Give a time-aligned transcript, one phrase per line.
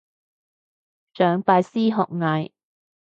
[0.03, 0.03] 想
[1.43, 2.51] 拜師學藝